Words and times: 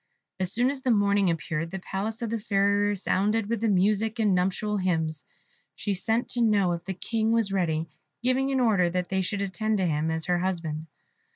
As 0.39 0.51
soon 0.51 0.71
as 0.71 0.81
the 0.81 0.89
morning 0.89 1.29
appeared, 1.29 1.69
the 1.69 1.77
palace 1.77 2.23
of 2.23 2.31
the 2.31 2.39
Fairy 2.39 2.87
resounded 2.87 3.45
with 3.47 3.63
music 3.63 4.17
and 4.17 4.33
nuptial 4.33 4.77
hymns; 4.77 5.23
she 5.75 5.93
sent 5.93 6.27
to 6.29 6.41
know 6.41 6.71
if 6.71 6.83
the 6.85 6.95
King 6.95 7.31
was 7.33 7.51
ready, 7.53 7.87
giving 8.23 8.49
an 8.49 8.59
order 8.59 8.89
that 8.89 9.09
they 9.09 9.21
should 9.21 9.43
attend 9.43 9.77
to 9.77 9.85
him 9.85 10.09
as 10.09 10.25
her 10.25 10.39
husband. 10.39 10.87